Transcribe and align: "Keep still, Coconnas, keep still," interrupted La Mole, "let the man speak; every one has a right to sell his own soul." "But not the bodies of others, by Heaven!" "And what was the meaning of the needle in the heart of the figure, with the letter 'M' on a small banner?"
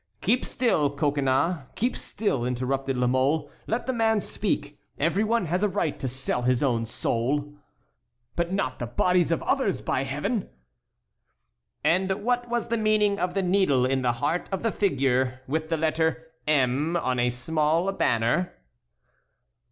"Keep 0.21 0.45
still, 0.45 0.89
Coconnas, 0.89 1.61
keep 1.75 1.95
still," 1.95 2.43
interrupted 2.43 2.97
La 2.97 3.05
Mole, 3.05 3.51
"let 3.67 3.85
the 3.85 3.93
man 3.93 4.19
speak; 4.19 4.79
every 4.97 5.23
one 5.23 5.45
has 5.45 5.61
a 5.61 5.69
right 5.69 5.99
to 5.99 6.07
sell 6.07 6.41
his 6.41 6.63
own 6.63 6.87
soul." 6.87 7.53
"But 8.35 8.51
not 8.51 8.79
the 8.79 8.87
bodies 8.87 9.29
of 9.29 9.43
others, 9.43 9.79
by 9.79 10.03
Heaven!" 10.05 10.49
"And 11.83 12.23
what 12.25 12.49
was 12.49 12.69
the 12.69 12.79
meaning 12.79 13.19
of 13.19 13.35
the 13.35 13.43
needle 13.43 13.85
in 13.85 14.01
the 14.01 14.13
heart 14.13 14.49
of 14.51 14.63
the 14.63 14.71
figure, 14.71 15.41
with 15.47 15.69
the 15.69 15.77
letter 15.77 16.31
'M' 16.47 16.97
on 16.97 17.19
a 17.19 17.29
small 17.29 17.91
banner?" 17.91 18.53